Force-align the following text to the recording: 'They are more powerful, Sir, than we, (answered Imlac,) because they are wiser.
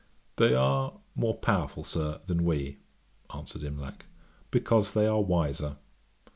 'They 0.37 0.55
are 0.55 0.93
more 1.13 1.37
powerful, 1.37 1.83
Sir, 1.83 2.21
than 2.25 2.43
we, 2.43 2.79
(answered 3.35 3.61
Imlac,) 3.61 4.07
because 4.49 4.93
they 4.93 5.05
are 5.05 5.21
wiser. 5.21 5.77